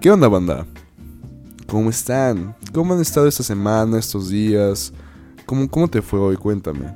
¿Qué 0.00 0.10
onda, 0.10 0.28
banda? 0.28 0.64
¿Cómo 1.66 1.90
están? 1.90 2.56
¿Cómo 2.72 2.94
han 2.94 3.02
estado 3.02 3.28
esta 3.28 3.42
semana, 3.42 3.98
estos 3.98 4.30
días? 4.30 4.94
¿Cómo, 5.44 5.68
cómo 5.68 5.88
te 5.88 6.00
fue 6.00 6.18
hoy? 6.18 6.38
Cuéntame. 6.38 6.86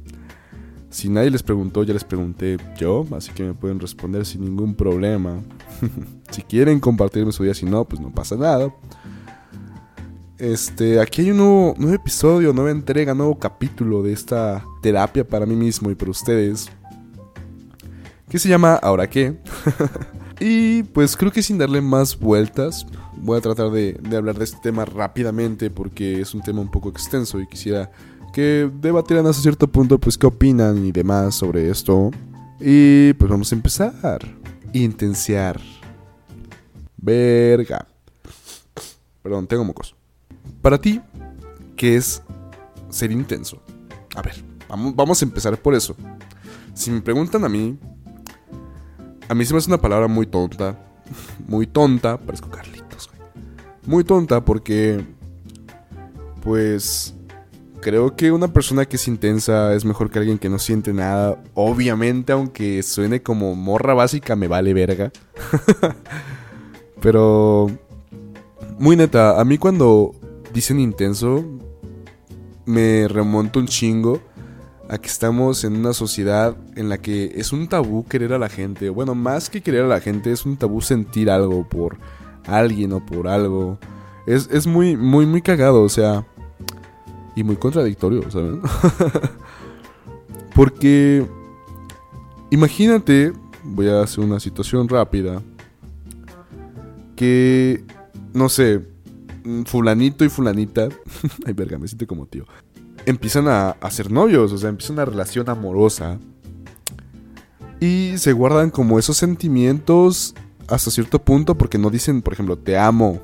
si 0.90 1.08
nadie 1.08 1.28
les 1.28 1.42
preguntó, 1.42 1.82
ya 1.82 1.92
les 1.92 2.04
pregunté 2.04 2.56
yo, 2.76 3.04
así 3.16 3.32
que 3.32 3.42
me 3.42 3.52
pueden 3.52 3.80
responder 3.80 4.24
sin 4.24 4.44
ningún 4.44 4.76
problema. 4.76 5.42
si 6.30 6.42
quieren 6.42 6.78
compartirme 6.78 7.32
su 7.32 7.42
día, 7.42 7.52
si 7.52 7.66
no, 7.66 7.84
pues 7.84 8.00
no 8.00 8.12
pasa 8.12 8.36
nada. 8.36 8.72
Este, 10.38 11.00
aquí 11.00 11.22
hay 11.22 11.32
un 11.32 11.38
nuevo, 11.38 11.92
episodio, 11.92 12.52
nueva 12.52 12.70
entrega, 12.70 13.12
nuevo 13.12 13.40
capítulo 13.40 14.04
de 14.04 14.12
esta 14.12 14.64
terapia 14.82 15.26
para 15.26 15.46
mí 15.46 15.56
mismo 15.56 15.90
y 15.90 15.96
para 15.96 16.12
ustedes. 16.12 16.70
Que 18.28 18.38
se 18.38 18.48
llama 18.48 18.74
¿Ahora 18.74 19.10
qué? 19.10 19.36
Y 20.40 20.82
pues 20.84 21.16
creo 21.16 21.30
que 21.30 21.42
sin 21.42 21.58
darle 21.58 21.80
más 21.80 22.18
vueltas, 22.18 22.86
voy 23.16 23.38
a 23.38 23.40
tratar 23.40 23.70
de, 23.70 23.98
hablar 24.16 24.36
de 24.36 24.44
este 24.44 24.58
tema 24.62 24.84
rápidamente 24.84 25.70
porque 25.70 26.20
es 26.20 26.34
un 26.34 26.42
tema 26.42 26.60
un 26.60 26.70
poco 26.70 26.88
extenso 26.88 27.40
y 27.40 27.46
quisiera 27.46 27.90
que 28.32 28.70
debatieran 28.80 29.26
hasta 29.26 29.42
cierto 29.42 29.68
punto 29.68 29.98
pues 29.98 30.18
qué 30.18 30.26
opinan 30.26 30.84
y 30.84 30.92
demás 30.92 31.36
sobre 31.36 31.70
esto. 31.70 32.10
Y 32.60 33.12
pues 33.14 33.30
vamos 33.30 33.52
a 33.52 33.54
empezar. 33.54 34.20
Intenciar. 34.72 35.60
Verga. 36.96 37.86
Perdón, 39.22 39.46
tengo 39.46 39.64
mocos. 39.64 39.94
Para 40.60 40.78
ti, 40.78 41.00
¿qué 41.76 41.96
es 41.96 42.22
ser 42.88 43.12
intenso? 43.12 43.62
A 44.16 44.22
ver, 44.22 44.34
vamos, 44.68 44.96
vamos 44.96 45.22
a 45.22 45.24
empezar 45.24 45.56
por 45.60 45.74
eso. 45.74 45.96
Si 46.74 46.90
me 46.90 47.00
preguntan 47.00 47.44
a 47.44 47.48
mí, 47.48 47.78
a 49.28 49.34
mí 49.34 49.44
se 49.44 49.54
me 49.54 49.58
hace 49.58 49.70
una 49.70 49.80
palabra 49.80 50.08
muy 50.08 50.26
tonta. 50.26 50.78
Muy 51.46 51.66
tonta. 51.66 52.18
Parezco 52.18 52.50
Carlitos, 52.50 53.08
güey. 53.08 53.20
Muy 53.86 54.04
tonta 54.04 54.44
porque. 54.44 55.04
Pues. 56.42 57.14
Creo 57.80 58.16
que 58.16 58.32
una 58.32 58.48
persona 58.48 58.86
que 58.86 58.96
es 58.96 59.06
intensa 59.08 59.74
es 59.74 59.84
mejor 59.84 60.10
que 60.10 60.18
alguien 60.18 60.38
que 60.38 60.48
no 60.48 60.58
siente 60.58 60.94
nada. 60.94 61.42
Obviamente, 61.52 62.32
aunque 62.32 62.82
suene 62.82 63.22
como 63.22 63.54
morra 63.54 63.92
básica, 63.92 64.36
me 64.36 64.48
vale 64.48 64.72
verga. 64.72 65.12
Pero. 67.00 67.70
Muy 68.78 68.96
neta, 68.96 69.40
a 69.40 69.44
mí 69.44 69.56
cuando 69.58 70.14
dicen 70.52 70.80
intenso, 70.80 71.44
me 72.64 73.06
remonto 73.06 73.60
un 73.60 73.66
chingo 73.66 74.20
a 74.88 74.98
que 74.98 75.08
estamos 75.08 75.64
en 75.64 75.76
una 75.76 75.92
sociedad 75.92 76.56
en 76.76 76.88
la 76.88 76.98
que 76.98 77.32
es 77.36 77.52
un 77.52 77.68
tabú 77.68 78.04
querer 78.06 78.32
a 78.32 78.38
la 78.38 78.48
gente. 78.48 78.90
Bueno, 78.90 79.14
más 79.14 79.48
que 79.48 79.62
querer 79.62 79.84
a 79.84 79.88
la 79.88 80.00
gente, 80.00 80.32
es 80.32 80.44
un 80.44 80.56
tabú 80.56 80.80
sentir 80.80 81.30
algo 81.30 81.66
por 81.68 81.96
alguien 82.46 82.92
o 82.92 83.04
por 83.04 83.28
algo. 83.28 83.78
Es, 84.26 84.48
es 84.50 84.66
muy, 84.66 84.96
muy, 84.96 85.26
muy 85.26 85.42
cagado, 85.42 85.82
o 85.82 85.88
sea. 85.88 86.26
Y 87.36 87.42
muy 87.42 87.56
contradictorio, 87.56 88.30
¿saben? 88.30 88.60
Porque. 90.54 91.26
Imagínate, 92.50 93.32
voy 93.64 93.88
a 93.88 94.02
hacer 94.02 94.22
una 94.22 94.38
situación 94.38 94.88
rápida. 94.88 95.42
Que. 97.16 97.84
No 98.32 98.48
sé. 98.48 98.82
Fulanito 99.66 100.24
y 100.24 100.28
fulanita. 100.28 100.88
Ay, 101.46 101.52
verga, 101.52 101.78
me 101.78 101.88
siento 101.88 102.06
como 102.06 102.26
tío 102.26 102.46
empiezan 103.06 103.48
a, 103.48 103.70
hacer 103.70 104.06
ser 104.06 104.12
novios, 104.12 104.52
o 104.52 104.58
sea, 104.58 104.68
empieza 104.68 104.92
una 104.92 105.04
relación 105.04 105.48
amorosa. 105.48 106.18
Y 107.80 108.14
se 108.16 108.32
guardan 108.32 108.70
como 108.70 108.98
esos 108.98 109.16
sentimientos 109.16 110.34
hasta 110.68 110.90
cierto 110.90 111.18
punto 111.18 111.56
porque 111.56 111.78
no 111.78 111.90
dicen, 111.90 112.22
por 112.22 112.32
ejemplo, 112.32 112.56
te 112.56 112.78
amo 112.78 113.20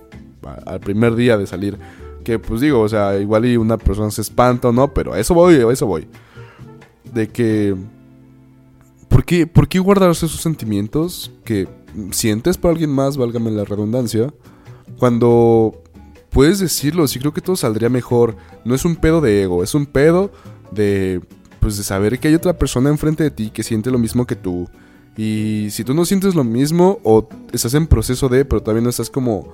al 0.66 0.80
primer 0.80 1.14
día 1.14 1.36
de 1.36 1.46
salir. 1.46 1.78
Que 2.24 2.38
pues 2.38 2.60
digo, 2.60 2.80
o 2.80 2.88
sea, 2.88 3.18
igual 3.18 3.46
y 3.46 3.56
una 3.56 3.78
persona 3.78 4.10
se 4.10 4.20
espanta 4.20 4.68
o 4.68 4.72
no, 4.72 4.92
pero 4.92 5.14
a 5.14 5.18
eso 5.18 5.34
voy, 5.34 5.54
a 5.54 5.70
eso 5.70 5.86
voy. 5.86 6.06
De 7.12 7.28
que... 7.28 7.74
¿Por 9.08 9.24
qué, 9.24 9.46
¿Por 9.46 9.66
qué 9.66 9.80
guardarse 9.80 10.26
esos 10.26 10.40
sentimientos 10.40 11.32
que 11.44 11.66
sientes 12.12 12.56
para 12.56 12.72
alguien 12.72 12.90
más, 12.90 13.16
válgame 13.16 13.50
la 13.50 13.64
redundancia, 13.64 14.32
cuando 14.98 15.79
puedes 16.30 16.58
decirlo, 16.58 17.06
sí 17.08 17.18
creo 17.18 17.34
que 17.34 17.40
todo 17.40 17.56
saldría 17.56 17.88
mejor. 17.88 18.36
No 18.64 18.74
es 18.74 18.84
un 18.84 18.96
pedo 18.96 19.20
de 19.20 19.42
ego, 19.42 19.62
es 19.62 19.74
un 19.74 19.86
pedo 19.86 20.30
de 20.72 21.20
pues 21.60 21.76
de 21.76 21.82
saber 21.82 22.18
que 22.18 22.28
hay 22.28 22.34
otra 22.34 22.58
persona 22.58 22.88
enfrente 22.88 23.22
de 23.22 23.30
ti 23.30 23.50
que 23.50 23.62
siente 23.62 23.90
lo 23.90 23.98
mismo 23.98 24.26
que 24.26 24.36
tú. 24.36 24.68
Y 25.16 25.66
si 25.70 25.84
tú 25.84 25.92
no 25.92 26.06
sientes 26.06 26.34
lo 26.34 26.44
mismo 26.44 26.98
o 27.04 27.28
estás 27.52 27.74
en 27.74 27.86
proceso 27.86 28.28
de, 28.28 28.46
pero 28.46 28.62
todavía 28.62 28.82
no 28.82 28.88
estás 28.88 29.10
como 29.10 29.52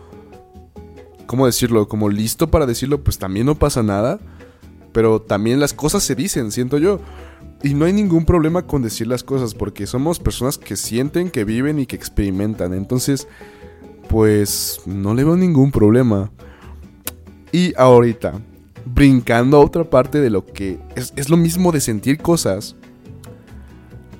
¿cómo 1.26 1.46
decirlo? 1.46 1.88
Como 1.88 2.08
listo 2.08 2.50
para 2.50 2.66
decirlo, 2.66 3.02
pues 3.02 3.18
también 3.18 3.46
no 3.46 3.56
pasa 3.56 3.82
nada. 3.82 4.18
Pero 4.92 5.20
también 5.20 5.60
las 5.60 5.74
cosas 5.74 6.02
se 6.02 6.14
dicen, 6.14 6.50
siento 6.50 6.78
yo. 6.78 7.00
Y 7.62 7.74
no 7.74 7.84
hay 7.84 7.92
ningún 7.92 8.24
problema 8.24 8.66
con 8.66 8.82
decir 8.82 9.06
las 9.06 9.22
cosas 9.22 9.54
porque 9.54 9.86
somos 9.86 10.18
personas 10.18 10.56
que 10.56 10.76
sienten, 10.76 11.30
que 11.30 11.44
viven 11.44 11.78
y 11.78 11.86
que 11.86 11.96
experimentan. 11.96 12.72
Entonces, 12.72 13.28
pues 14.08 14.80
no 14.86 15.14
le 15.14 15.24
veo 15.24 15.36
ningún 15.36 15.70
problema. 15.70 16.30
Y 17.56 17.72
ahorita, 17.78 18.34
brincando 18.84 19.56
a 19.56 19.60
otra 19.60 19.88
parte 19.88 20.20
de 20.20 20.28
lo 20.28 20.44
que 20.44 20.78
es, 20.94 21.30
lo 21.30 21.38
mismo 21.38 21.72
de 21.72 21.80
sentir 21.80 22.18
cosas. 22.18 22.76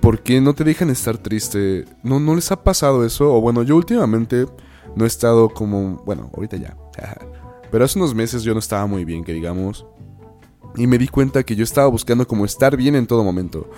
¿Por 0.00 0.22
qué 0.22 0.40
no 0.40 0.54
te 0.54 0.64
dejan 0.64 0.88
estar 0.88 1.18
triste? 1.18 1.84
¿No, 2.02 2.18
¿No 2.18 2.34
les 2.34 2.50
ha 2.50 2.64
pasado 2.64 3.04
eso? 3.04 3.34
O 3.34 3.42
bueno, 3.42 3.62
yo 3.62 3.76
últimamente 3.76 4.46
no 4.94 5.04
he 5.04 5.06
estado 5.06 5.50
como... 5.50 6.02
Bueno, 6.06 6.30
ahorita 6.34 6.56
ya. 6.56 6.78
Pero 7.70 7.84
hace 7.84 7.98
unos 7.98 8.14
meses 8.14 8.42
yo 8.42 8.54
no 8.54 8.60
estaba 8.60 8.86
muy 8.86 9.04
bien, 9.04 9.22
que 9.22 9.34
digamos. 9.34 9.84
Y 10.74 10.86
me 10.86 10.96
di 10.96 11.06
cuenta 11.06 11.42
que 11.42 11.56
yo 11.56 11.64
estaba 11.64 11.88
buscando 11.88 12.26
como 12.26 12.46
estar 12.46 12.74
bien 12.74 12.96
en 12.96 13.06
todo 13.06 13.22
momento. 13.22 13.68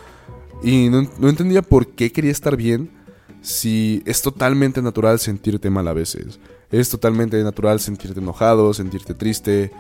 Y 0.62 0.88
no, 0.88 1.02
no 1.18 1.28
entendía 1.28 1.62
por 1.62 1.88
qué 1.88 2.12
quería 2.12 2.30
estar 2.30 2.56
bien 2.56 2.92
si 3.40 4.02
es 4.06 4.22
totalmente 4.22 4.82
natural 4.82 5.18
sentirte 5.18 5.70
mal 5.70 5.88
a 5.88 5.92
veces. 5.92 6.38
Es 6.70 6.90
totalmente 6.90 7.42
natural 7.42 7.80
sentirte 7.80 8.20
enojado, 8.20 8.74
sentirte 8.74 9.14
triste, 9.14 9.72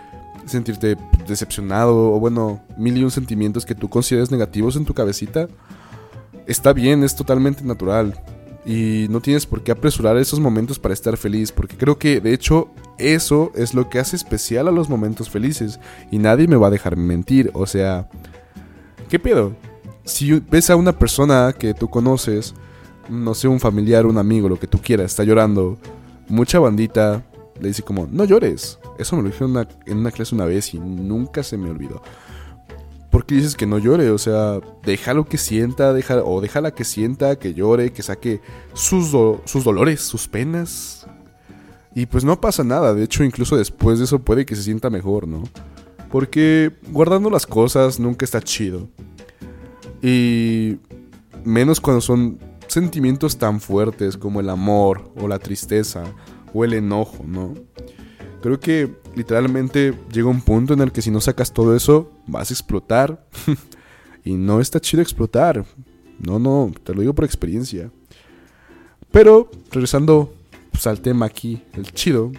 sentirte 0.46 0.96
decepcionado 1.26 2.12
o 2.12 2.20
bueno, 2.20 2.62
mil 2.76 2.96
y 2.96 3.04
un 3.04 3.10
sentimientos 3.10 3.66
que 3.66 3.74
tú 3.74 3.88
consideres 3.88 4.30
negativos 4.30 4.76
en 4.76 4.84
tu 4.84 4.94
cabecita. 4.94 5.48
Está 6.46 6.72
bien, 6.72 7.04
es 7.04 7.14
totalmente 7.14 7.62
natural. 7.62 8.20
Y 8.64 9.06
no 9.10 9.20
tienes 9.20 9.46
por 9.46 9.62
qué 9.62 9.72
apresurar 9.72 10.16
esos 10.16 10.40
momentos 10.40 10.78
para 10.78 10.94
estar 10.94 11.16
feliz, 11.16 11.52
porque 11.52 11.76
creo 11.76 11.98
que 11.98 12.20
de 12.20 12.34
hecho 12.34 12.70
eso 12.98 13.52
es 13.54 13.72
lo 13.72 13.88
que 13.88 13.98
hace 13.98 14.16
especial 14.16 14.68
a 14.68 14.72
los 14.72 14.88
momentos 14.88 15.30
felices. 15.30 15.78
Y 16.10 16.18
nadie 16.18 16.48
me 16.48 16.56
va 16.56 16.66
a 16.66 16.70
dejar 16.70 16.96
mentir, 16.96 17.50
o 17.54 17.66
sea, 17.66 18.08
¿qué 19.08 19.18
pedo? 19.18 19.54
Si 20.04 20.40
ves 20.50 20.70
a 20.70 20.76
una 20.76 20.98
persona 20.98 21.54
que 21.58 21.74
tú 21.74 21.88
conoces, 21.88 22.54
no 23.08 23.34
sé, 23.34 23.48
un 23.48 23.60
familiar, 23.60 24.06
un 24.06 24.18
amigo, 24.18 24.48
lo 24.48 24.58
que 24.58 24.66
tú 24.66 24.78
quieras, 24.78 25.06
está 25.06 25.24
llorando, 25.24 25.78
mucha 26.28 26.58
bandita 26.58 27.24
le 27.60 27.68
dice 27.68 27.82
como, 27.82 28.06
no 28.10 28.24
llores. 28.24 28.78
Eso 28.98 29.16
me 29.16 29.22
lo 29.22 29.28
dijeron 29.28 29.66
en 29.86 29.98
una, 29.98 30.10
clase 30.10 30.34
una 30.34 30.44
vez 30.44 30.74
y 30.74 30.78
nunca 30.78 31.42
se 31.42 31.56
me 31.56 31.70
olvidó. 31.70 32.02
¿Por 33.10 33.24
qué 33.24 33.36
dices 33.36 33.56
que 33.56 33.66
no 33.66 33.78
llore? 33.78 34.10
O 34.10 34.18
sea, 34.18 34.60
déjalo 34.84 35.24
que 35.24 35.38
sienta, 35.38 35.92
deja, 35.92 36.22
o 36.22 36.40
déjala 36.40 36.72
que 36.72 36.84
sienta, 36.84 37.36
que 37.36 37.54
llore, 37.54 37.92
que 37.92 38.02
saque 38.02 38.40
sus, 38.74 39.10
sus 39.44 39.64
dolores, 39.64 40.00
sus 40.00 40.28
penas. 40.28 41.06
Y 41.94 42.06
pues 42.06 42.24
no 42.24 42.40
pasa 42.40 42.62
nada, 42.64 42.94
de 42.94 43.04
hecho 43.04 43.24
incluso 43.24 43.56
después 43.56 43.98
de 43.98 44.04
eso 44.04 44.18
puede 44.20 44.46
que 44.46 44.54
se 44.54 44.62
sienta 44.62 44.90
mejor, 44.90 45.26
¿no? 45.26 45.42
Porque 46.10 46.72
guardando 46.90 47.30
las 47.30 47.46
cosas 47.46 47.98
nunca 47.98 48.24
está 48.24 48.40
chido. 48.40 48.88
Y 50.02 50.76
menos 51.44 51.80
cuando 51.80 52.00
son 52.00 52.38
sentimientos 52.78 53.36
tan 53.38 53.60
fuertes 53.60 54.16
como 54.16 54.40
el 54.40 54.48
amor 54.48 55.12
o 55.16 55.28
la 55.28 55.38
tristeza 55.38 56.04
o 56.54 56.64
el 56.64 56.74
enojo, 56.74 57.24
¿no? 57.26 57.54
Creo 58.40 58.60
que 58.60 58.94
literalmente 59.16 59.94
llega 60.12 60.28
un 60.28 60.40
punto 60.40 60.74
en 60.74 60.80
el 60.80 60.92
que 60.92 61.02
si 61.02 61.10
no 61.10 61.20
sacas 61.20 61.52
todo 61.52 61.74
eso, 61.74 62.12
vas 62.26 62.50
a 62.50 62.54
explotar. 62.54 63.26
y 64.24 64.34
no 64.34 64.60
está 64.60 64.80
chido 64.80 65.02
explotar. 65.02 65.64
No, 66.20 66.38
no, 66.38 66.72
te 66.84 66.94
lo 66.94 67.00
digo 67.00 67.14
por 67.14 67.24
experiencia. 67.24 67.90
Pero, 69.10 69.50
regresando 69.72 70.32
pues, 70.70 70.86
al 70.86 71.00
tema 71.00 71.26
aquí, 71.26 71.62
el 71.74 71.92
chido. 71.92 72.30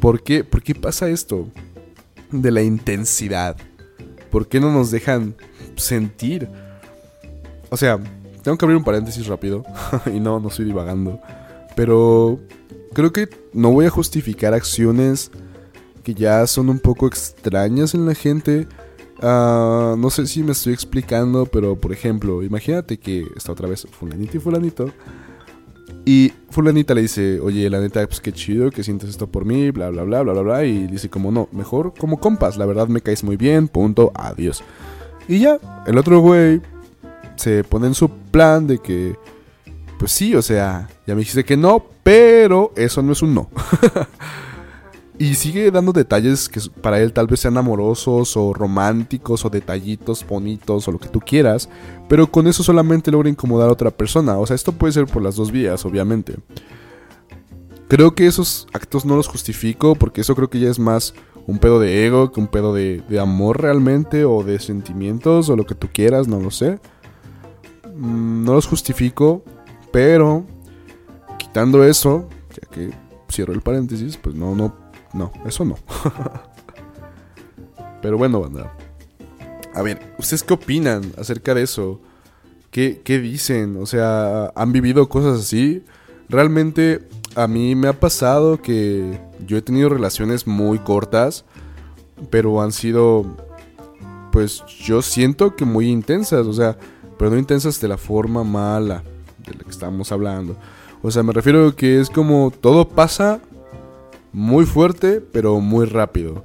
¿Por 0.00 0.22
qué, 0.22 0.44
¿Por 0.44 0.62
qué 0.62 0.74
pasa 0.74 1.08
esto? 1.08 1.48
De 2.30 2.50
la 2.50 2.62
intensidad. 2.62 3.56
¿Por 4.30 4.48
qué 4.48 4.60
no 4.60 4.72
nos 4.72 4.90
dejan 4.90 5.34
sentir? 5.76 6.48
O 7.68 7.76
sea, 7.76 7.98
tengo 8.46 8.58
que 8.58 8.64
abrir 8.64 8.76
un 8.76 8.84
paréntesis 8.84 9.26
rápido. 9.26 9.64
y 10.06 10.20
no, 10.20 10.38
no 10.38 10.50
estoy 10.50 10.66
divagando. 10.66 11.18
Pero 11.74 12.38
creo 12.94 13.12
que 13.12 13.28
no 13.52 13.72
voy 13.72 13.86
a 13.86 13.90
justificar 13.90 14.54
acciones 14.54 15.32
que 16.04 16.14
ya 16.14 16.46
son 16.46 16.68
un 16.68 16.78
poco 16.78 17.08
extrañas 17.08 17.92
en 17.94 18.06
la 18.06 18.14
gente. 18.14 18.68
Ah, 19.20 19.96
no 19.98 20.10
sé 20.10 20.28
si 20.28 20.44
me 20.44 20.52
estoy 20.52 20.74
explicando, 20.74 21.46
pero 21.46 21.74
por 21.74 21.92
ejemplo, 21.92 22.44
imagínate 22.44 22.98
que 22.98 23.26
está 23.34 23.50
otra 23.50 23.66
vez 23.66 23.84
fulanito 23.90 24.36
y 24.36 24.40
fulanito. 24.40 24.92
Y 26.04 26.32
fulanita 26.50 26.94
le 26.94 27.02
dice, 27.02 27.40
oye, 27.40 27.68
la 27.68 27.80
neta, 27.80 28.06
pues 28.06 28.20
qué 28.20 28.32
chido 28.32 28.70
que 28.70 28.84
sientes 28.84 29.10
esto 29.10 29.26
por 29.26 29.44
mí, 29.44 29.72
bla, 29.72 29.90
bla, 29.90 30.04
bla, 30.04 30.22
bla, 30.22 30.34
bla, 30.34 30.42
bla. 30.42 30.64
Y 30.64 30.86
dice 30.86 31.10
como, 31.10 31.32
no, 31.32 31.48
mejor 31.50 31.94
como 31.98 32.20
compas, 32.20 32.56
la 32.58 32.66
verdad 32.66 32.86
me 32.86 33.00
caes 33.00 33.24
muy 33.24 33.36
bien, 33.36 33.66
punto, 33.66 34.12
adiós. 34.14 34.62
Y 35.26 35.40
ya, 35.40 35.58
el 35.88 35.98
otro 35.98 36.20
güey 36.20 36.60
se 37.36 37.64
pone 37.64 37.86
en 37.86 37.94
su 37.94 38.08
plan 38.08 38.66
de 38.66 38.78
que, 38.78 39.16
pues 39.98 40.12
sí, 40.12 40.34
o 40.34 40.42
sea, 40.42 40.88
ya 41.06 41.14
me 41.14 41.20
dijiste 41.20 41.44
que 41.44 41.56
no, 41.56 41.84
pero 42.02 42.72
eso 42.76 43.02
no 43.02 43.12
es 43.12 43.22
un 43.22 43.34
no. 43.34 43.48
y 45.18 45.34
sigue 45.34 45.70
dando 45.70 45.92
detalles 45.92 46.48
que 46.48 46.60
para 46.80 47.00
él 47.00 47.12
tal 47.12 47.26
vez 47.26 47.40
sean 47.40 47.56
amorosos 47.56 48.36
o 48.36 48.52
románticos 48.52 49.44
o 49.44 49.50
detallitos 49.50 50.26
bonitos 50.26 50.86
o 50.88 50.92
lo 50.92 50.98
que 50.98 51.08
tú 51.08 51.20
quieras, 51.20 51.68
pero 52.08 52.30
con 52.30 52.46
eso 52.46 52.62
solamente 52.62 53.10
logra 53.10 53.28
incomodar 53.28 53.68
a 53.68 53.72
otra 53.72 53.90
persona. 53.90 54.38
O 54.38 54.46
sea, 54.46 54.56
esto 54.56 54.72
puede 54.72 54.92
ser 54.92 55.06
por 55.06 55.22
las 55.22 55.36
dos 55.36 55.50
vías, 55.50 55.84
obviamente. 55.84 56.36
Creo 57.88 58.14
que 58.14 58.26
esos 58.26 58.66
actos 58.72 59.04
no 59.04 59.16
los 59.16 59.28
justifico 59.28 59.94
porque 59.94 60.20
eso 60.20 60.34
creo 60.34 60.50
que 60.50 60.60
ya 60.60 60.68
es 60.68 60.78
más 60.78 61.14
un 61.46 61.58
pedo 61.58 61.78
de 61.78 62.04
ego 62.04 62.32
que 62.32 62.40
un 62.40 62.48
pedo 62.48 62.74
de, 62.74 63.02
de 63.08 63.20
amor 63.20 63.62
realmente 63.62 64.24
o 64.24 64.42
de 64.42 64.58
sentimientos 64.58 65.48
o 65.48 65.56
lo 65.56 65.64
que 65.64 65.76
tú 65.76 65.88
quieras, 65.92 66.26
no 66.26 66.40
lo 66.40 66.50
sé. 66.50 66.80
Mm, 67.96 68.44
no 68.44 68.54
los 68.54 68.66
justifico, 68.66 69.42
pero 69.90 70.44
quitando 71.38 71.82
eso, 71.84 72.28
ya 72.50 72.68
que 72.68 72.90
cierro 73.30 73.54
el 73.54 73.62
paréntesis, 73.62 74.16
pues 74.16 74.34
no, 74.34 74.54
no, 74.54 74.74
no, 75.14 75.32
eso 75.46 75.64
no. 75.64 75.76
pero 78.02 78.18
bueno, 78.18 78.40
banda. 78.40 78.72
A 79.74 79.82
ver, 79.82 80.14
¿ustedes 80.18 80.42
qué 80.42 80.54
opinan 80.54 81.12
acerca 81.18 81.54
de 81.54 81.62
eso? 81.62 82.00
¿Qué, 82.70 83.00
¿Qué 83.04 83.18
dicen? 83.18 83.76
O 83.78 83.86
sea, 83.86 84.52
¿han 84.54 84.72
vivido 84.72 85.08
cosas 85.08 85.40
así? 85.40 85.82
Realmente 86.28 87.08
a 87.34 87.46
mí 87.46 87.74
me 87.74 87.88
ha 87.88 87.98
pasado 87.98 88.60
que 88.60 89.20
yo 89.46 89.56
he 89.56 89.62
tenido 89.62 89.88
relaciones 89.88 90.46
muy 90.46 90.78
cortas, 90.78 91.44
pero 92.30 92.62
han 92.62 92.72
sido, 92.72 93.36
pues 94.32 94.64
yo 94.66 95.02
siento 95.02 95.54
que 95.56 95.64
muy 95.64 95.88
intensas, 95.88 96.46
o 96.46 96.52
sea, 96.52 96.78
pero 97.18 97.30
no 97.30 97.38
intensas 97.38 97.80
de 97.80 97.88
la 97.88 97.96
forma 97.96 98.44
mala 98.44 99.02
de 99.46 99.54
la 99.54 99.64
que 99.64 99.70
estamos 99.70 100.12
hablando. 100.12 100.56
O 101.02 101.10
sea, 101.10 101.22
me 101.22 101.32
refiero 101.32 101.68
a 101.68 101.76
que 101.76 102.00
es 102.00 102.10
como 102.10 102.50
todo 102.50 102.88
pasa 102.88 103.40
muy 104.32 104.66
fuerte, 104.66 105.20
pero 105.20 105.60
muy 105.60 105.86
rápido. 105.86 106.44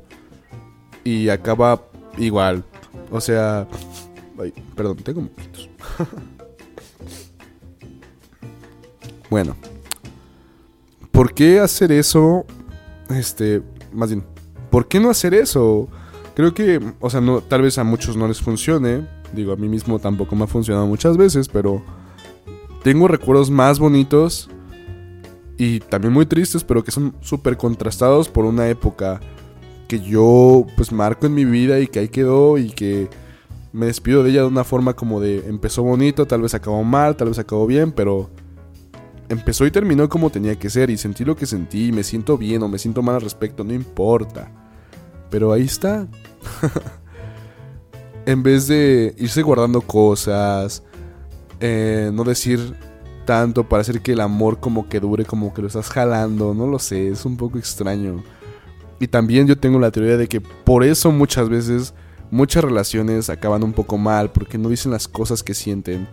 Y 1.03 1.29
acaba 1.29 1.83
igual. 2.17 2.63
O 3.09 3.19
sea, 3.19 3.67
ay, 4.39 4.53
perdón, 4.75 4.97
tengo 4.97 5.21
moquitos. 5.21 5.69
bueno, 9.29 9.55
¿por 11.11 11.33
qué 11.33 11.59
hacer 11.59 11.91
eso? 11.91 12.45
Este, 13.09 13.61
más 13.91 14.09
bien, 14.09 14.23
¿por 14.69 14.87
qué 14.87 14.99
no 14.99 15.09
hacer 15.09 15.33
eso? 15.33 15.89
Creo 16.35 16.53
que, 16.53 16.79
o 16.99 17.09
sea, 17.09 17.19
no, 17.19 17.41
tal 17.41 17.63
vez 17.63 17.77
a 17.77 17.83
muchos 17.83 18.15
no 18.15 18.27
les 18.27 18.41
funcione, 18.41 19.05
Digo, 19.33 19.53
a 19.53 19.55
mí 19.55 19.67
mismo 19.67 19.99
tampoco 19.99 20.35
me 20.35 20.43
ha 20.43 20.47
funcionado 20.47 20.87
muchas 20.87 21.17
veces, 21.17 21.47
pero 21.47 21.81
tengo 22.83 23.07
recuerdos 23.07 23.49
más 23.49 23.79
bonitos 23.79 24.49
y 25.57 25.79
también 25.79 26.13
muy 26.13 26.25
tristes, 26.25 26.63
pero 26.63 26.83
que 26.83 26.91
son 26.91 27.15
súper 27.21 27.57
contrastados 27.57 28.27
por 28.27 28.45
una 28.45 28.67
época 28.67 29.19
que 29.87 29.99
yo 29.99 30.65
pues 30.75 30.91
marco 30.91 31.25
en 31.25 31.33
mi 31.33 31.45
vida 31.45 31.79
y 31.79 31.87
que 31.87 31.99
ahí 31.99 32.09
quedó 32.09 32.57
y 32.57 32.69
que 32.69 33.09
me 33.73 33.85
despido 33.85 34.23
de 34.23 34.31
ella 34.31 34.41
de 34.41 34.47
una 34.47 34.63
forma 34.63 34.95
como 34.95 35.19
de 35.19 35.47
empezó 35.47 35.83
bonito, 35.83 36.25
tal 36.25 36.41
vez 36.41 36.53
acabó 36.53 36.83
mal, 36.83 37.15
tal 37.15 37.29
vez 37.29 37.39
acabó 37.39 37.67
bien, 37.67 37.91
pero 37.91 38.29
empezó 39.29 39.65
y 39.65 39.71
terminó 39.71 40.09
como 40.09 40.29
tenía 40.29 40.57
que 40.57 40.69
ser 40.69 40.89
y 40.89 40.97
sentí 40.97 41.23
lo 41.23 41.35
que 41.35 41.45
sentí, 41.45 41.91
me 41.91 42.03
siento 42.03 42.37
bien 42.37 42.63
o 42.63 42.67
me 42.67 42.77
siento 42.77 43.01
mal 43.01 43.15
al 43.15 43.21
respecto, 43.21 43.63
no 43.63 43.73
importa. 43.73 44.51
Pero 45.29 45.53
ahí 45.53 45.63
está. 45.63 46.07
en 48.31 48.43
vez 48.43 48.67
de 48.67 49.13
irse 49.17 49.41
guardando 49.41 49.81
cosas, 49.81 50.83
eh, 51.59 52.11
no 52.13 52.23
decir 52.23 52.75
tanto 53.25 53.67
para 53.67 53.81
hacer 53.81 54.01
que 54.01 54.13
el 54.13 54.21
amor 54.21 54.59
como 54.59 54.89
que 54.89 54.99
dure, 54.99 55.25
como 55.25 55.53
que 55.53 55.61
lo 55.61 55.67
estás 55.67 55.89
jalando, 55.89 56.53
no 56.53 56.67
lo 56.67 56.79
sé, 56.79 57.09
es 57.09 57.25
un 57.25 57.37
poco 57.37 57.57
extraño. 57.57 58.23
Y 58.99 59.07
también 59.07 59.47
yo 59.47 59.57
tengo 59.57 59.79
la 59.79 59.91
teoría 59.91 60.17
de 60.17 60.27
que 60.27 60.41
por 60.41 60.83
eso 60.83 61.11
muchas 61.11 61.49
veces 61.49 61.93
muchas 62.29 62.63
relaciones 62.63 63.29
acaban 63.29 63.63
un 63.63 63.73
poco 63.73 63.97
mal, 63.97 64.31
porque 64.31 64.57
no 64.57 64.69
dicen 64.69 64.91
las 64.91 65.07
cosas 65.07 65.43
que 65.43 65.53
sienten. 65.53 66.07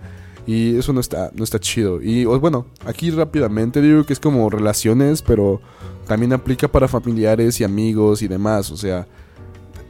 Y 0.46 0.76
eso 0.78 0.92
no 0.92 1.00
está, 1.00 1.30
no 1.34 1.44
está 1.44 1.58
chido. 1.58 2.00
Y 2.02 2.24
bueno, 2.24 2.66
aquí 2.86 3.10
rápidamente 3.10 3.82
digo 3.82 4.04
que 4.04 4.14
es 4.14 4.20
como 4.20 4.48
relaciones, 4.48 5.20
pero 5.22 5.60
también 6.06 6.32
aplica 6.32 6.68
para 6.68 6.88
familiares 6.88 7.60
y 7.60 7.64
amigos 7.64 8.22
y 8.22 8.28
demás. 8.28 8.70
O 8.70 8.76
sea, 8.76 9.06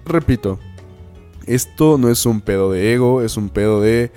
repito, 0.04 0.58
esto 1.48 1.96
no 1.98 2.10
es 2.10 2.26
un 2.26 2.40
pedo 2.40 2.70
de 2.70 2.92
ego, 2.92 3.22
es 3.22 3.36
un 3.36 3.48
pedo 3.48 3.80
de 3.80 4.12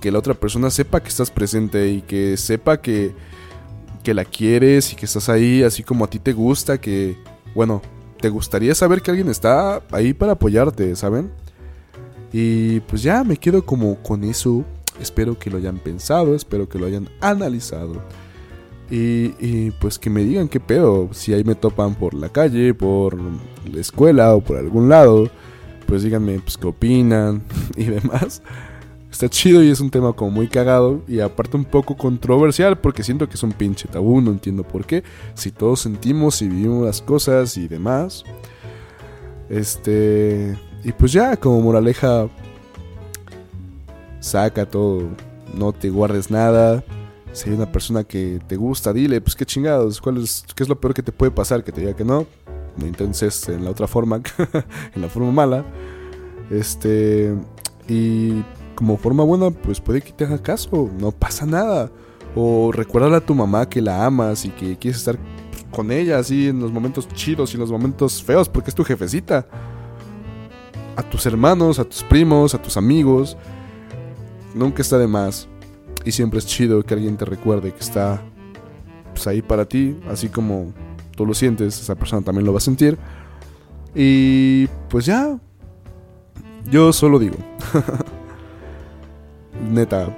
que 0.00 0.12
la 0.12 0.18
otra 0.18 0.34
persona 0.34 0.70
sepa 0.70 1.00
que 1.00 1.08
estás 1.08 1.30
presente 1.30 1.88
y 1.88 2.02
que 2.02 2.36
sepa 2.36 2.80
que, 2.80 3.14
que 4.02 4.12
la 4.12 4.24
quieres 4.24 4.92
y 4.92 4.96
que 4.96 5.06
estás 5.06 5.28
ahí 5.28 5.62
así 5.62 5.82
como 5.82 6.04
a 6.04 6.10
ti 6.10 6.18
te 6.18 6.32
gusta, 6.32 6.80
que, 6.80 7.16
bueno, 7.54 7.80
te 8.20 8.28
gustaría 8.28 8.74
saber 8.74 9.00
que 9.00 9.10
alguien 9.10 9.28
está 9.28 9.82
ahí 9.90 10.12
para 10.12 10.32
apoyarte, 10.32 10.94
¿saben? 10.94 11.30
Y 12.32 12.80
pues 12.80 13.02
ya 13.02 13.24
me 13.24 13.36
quedo 13.36 13.64
como 13.64 14.02
con 14.02 14.24
eso. 14.24 14.64
Espero 15.00 15.38
que 15.38 15.50
lo 15.50 15.56
hayan 15.56 15.78
pensado, 15.78 16.34
espero 16.34 16.68
que 16.68 16.78
lo 16.78 16.86
hayan 16.86 17.08
analizado. 17.20 18.02
Y, 18.90 19.34
y, 19.40 19.70
pues 19.80 19.98
que 19.98 20.10
me 20.10 20.22
digan 20.22 20.48
qué 20.48 20.60
pedo, 20.60 21.08
si 21.12 21.32
ahí 21.32 21.44
me 21.44 21.54
topan 21.54 21.94
por 21.94 22.12
la 22.12 22.28
calle, 22.28 22.74
por 22.74 23.16
la 23.16 23.80
escuela 23.80 24.34
o 24.34 24.42
por 24.42 24.58
algún 24.58 24.90
lado 24.90 25.30
pues 25.86 26.02
díganme 26.02 26.38
pues, 26.40 26.56
qué 26.56 26.66
opinan 26.66 27.42
y 27.76 27.84
demás. 27.84 28.42
Está 29.10 29.28
chido 29.28 29.62
y 29.62 29.70
es 29.70 29.80
un 29.80 29.90
tema 29.90 30.14
como 30.14 30.30
muy 30.30 30.48
cagado 30.48 31.02
y 31.06 31.20
aparte 31.20 31.58
un 31.58 31.66
poco 31.66 31.96
controversial 31.96 32.78
porque 32.78 33.02
siento 33.02 33.28
que 33.28 33.34
es 33.34 33.42
un 33.42 33.52
pinche 33.52 33.86
tabú, 33.86 34.20
no 34.22 34.30
entiendo 34.30 34.62
por 34.62 34.86
qué. 34.86 35.04
Si 35.34 35.50
todos 35.50 35.80
sentimos 35.80 36.40
y 36.40 36.48
vivimos 36.48 36.86
las 36.86 37.02
cosas 37.02 37.56
y 37.56 37.68
demás. 37.68 38.24
Este... 39.48 40.58
Y 40.84 40.90
pues 40.90 41.12
ya, 41.12 41.36
como 41.36 41.60
moraleja, 41.60 42.28
saca 44.18 44.66
todo, 44.66 45.10
no 45.54 45.72
te 45.72 45.90
guardes 45.90 46.30
nada. 46.30 46.82
Si 47.32 47.48
hay 47.48 47.54
una 47.54 47.70
persona 47.70 48.02
que 48.02 48.40
te 48.48 48.56
gusta, 48.56 48.92
dile, 48.92 49.20
pues 49.20 49.36
qué 49.36 49.46
chingados, 49.46 50.00
¿cuál 50.00 50.18
es, 50.18 50.44
qué 50.56 50.64
es 50.64 50.68
lo 50.68 50.80
peor 50.80 50.92
que 50.92 51.02
te 51.02 51.12
puede 51.12 51.30
pasar, 51.30 51.62
que 51.62 51.70
te 51.70 51.82
diga 51.82 51.94
que 51.94 52.04
no 52.04 52.26
no 52.76 52.86
intentes 52.86 53.48
en 53.48 53.64
la 53.64 53.70
otra 53.70 53.86
forma, 53.86 54.20
en 54.94 55.02
la 55.02 55.08
forma 55.08 55.32
mala. 55.32 55.64
Este, 56.50 57.34
y 57.88 58.42
como 58.74 58.96
forma 58.96 59.24
buena, 59.24 59.50
pues 59.50 59.80
puede 59.80 60.00
que 60.00 60.12
te 60.12 60.24
haga 60.24 60.38
caso, 60.38 60.90
no 60.98 61.12
pasa 61.12 61.46
nada. 61.46 61.90
O 62.34 62.72
recuérdale 62.72 63.16
a 63.16 63.20
tu 63.20 63.34
mamá 63.34 63.68
que 63.68 63.82
la 63.82 64.04
amas 64.04 64.44
y 64.44 64.50
que 64.50 64.76
quieres 64.78 64.98
estar 64.98 65.18
con 65.70 65.90
ella 65.90 66.18
así 66.18 66.48
en 66.48 66.60
los 66.60 66.72
momentos 66.72 67.08
chidos 67.08 67.52
y 67.52 67.54
en 67.54 67.60
los 67.60 67.70
momentos 67.70 68.22
feos, 68.22 68.48
porque 68.48 68.70
es 68.70 68.74
tu 68.74 68.84
jefecita. 68.84 69.46
A 70.96 71.02
tus 71.02 71.24
hermanos, 71.26 71.78
a 71.78 71.84
tus 71.84 72.02
primos, 72.02 72.54
a 72.54 72.60
tus 72.60 72.76
amigos. 72.76 73.36
Nunca 74.54 74.82
está 74.82 74.98
de 74.98 75.06
más. 75.06 75.48
Y 76.04 76.12
siempre 76.12 76.38
es 76.38 76.46
chido 76.46 76.82
que 76.82 76.94
alguien 76.94 77.16
te 77.16 77.24
recuerde 77.24 77.72
que 77.72 77.80
está 77.80 78.22
pues, 79.12 79.26
ahí 79.26 79.40
para 79.40 79.64
ti, 79.66 79.98
así 80.08 80.28
como 80.28 80.72
tú 81.14 81.26
lo 81.26 81.34
sientes, 81.34 81.80
esa 81.80 81.94
persona 81.94 82.22
también 82.22 82.46
lo 82.46 82.52
va 82.52 82.58
a 82.58 82.62
sentir. 82.62 82.98
Y 83.94 84.66
pues 84.88 85.06
ya, 85.06 85.38
yo 86.70 86.92
solo 86.92 87.18
digo, 87.18 87.36
neta, 89.70 90.16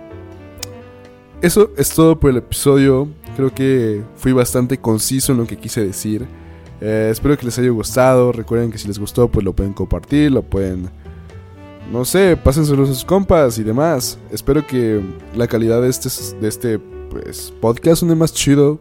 eso 1.42 1.70
es 1.76 1.90
todo 1.90 2.18
por 2.18 2.30
el 2.30 2.38
episodio. 2.38 3.08
Creo 3.36 3.52
que 3.52 4.02
fui 4.16 4.32
bastante 4.32 4.78
conciso 4.78 5.32
en 5.32 5.38
lo 5.38 5.46
que 5.46 5.58
quise 5.58 5.84
decir. 5.84 6.26
Eh, 6.80 7.08
espero 7.10 7.36
que 7.36 7.44
les 7.44 7.58
haya 7.58 7.70
gustado. 7.70 8.32
Recuerden 8.32 8.70
que 8.70 8.78
si 8.78 8.86
les 8.88 8.98
gustó, 8.98 9.28
pues 9.28 9.44
lo 9.44 9.52
pueden 9.52 9.72
compartir, 9.72 10.30
lo 10.30 10.42
pueden, 10.42 10.88
no 11.92 12.04
sé, 12.04 12.36
pásenselo 12.36 12.84
a 12.84 12.86
sus 12.86 13.04
compas 13.04 13.58
y 13.58 13.64
demás. 13.64 14.18
Espero 14.30 14.66
que 14.66 15.02
la 15.34 15.48
calidad 15.48 15.82
de 15.82 15.88
este, 15.88 16.08
de 16.40 16.48
este 16.48 16.78
pues, 16.78 17.52
podcast 17.60 18.00
suene 18.00 18.14
más 18.14 18.32
chido 18.32 18.78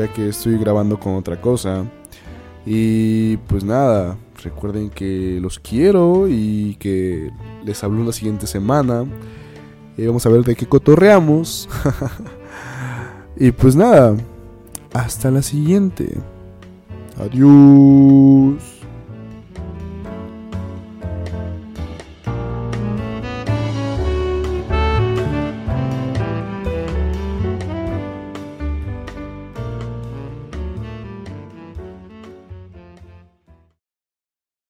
ya 0.00 0.12
que 0.12 0.28
estoy 0.28 0.56
grabando 0.56 0.98
con 0.98 1.14
otra 1.14 1.40
cosa. 1.40 1.84
Y 2.64 3.36
pues 3.48 3.64
nada, 3.64 4.16
recuerden 4.42 4.90
que 4.90 5.38
los 5.40 5.58
quiero 5.58 6.26
y 6.28 6.76
que 6.78 7.30
les 7.64 7.82
hablo 7.84 8.04
la 8.04 8.12
siguiente 8.12 8.46
semana. 8.46 9.04
Y 9.96 10.06
vamos 10.06 10.24
a 10.24 10.30
ver 10.30 10.42
de 10.44 10.56
qué 10.56 10.66
cotorreamos. 10.66 11.68
y 13.36 13.50
pues 13.52 13.76
nada, 13.76 14.16
hasta 14.92 15.30
la 15.30 15.42
siguiente. 15.42 16.16
Adiós. 17.18 18.69